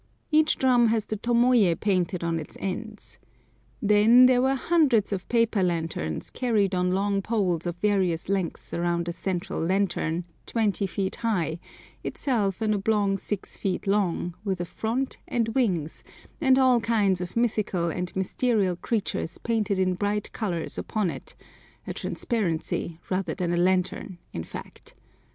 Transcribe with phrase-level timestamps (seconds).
[0.31, 3.19] Each drum has the tomoyé painted on its ends.
[3.83, 9.07] Then there were hundreds of paper lanterns carried on long poles of various lengths round
[9.07, 11.59] a central lantern, 20 feet high,
[12.03, 16.03] itself an oblong 6 feet long, with a front and wings,
[16.41, 22.99] and all kinds of mythical and mystical creatures painted in bright colours upon it—a transparency
[23.11, 24.95] rather than a lantern, in fact.